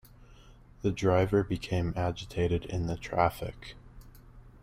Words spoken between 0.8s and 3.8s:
The driver became agitated in the traffic.